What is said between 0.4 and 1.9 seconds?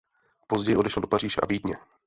Později odešel do Paříže a Vídně.